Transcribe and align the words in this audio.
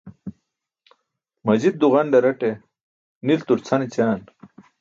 Majit 1.45 1.75
duġanḍaraṭe 1.79 2.51
niltur 3.25 3.59
cʰan 3.65 3.85
ećaan. 3.85 4.21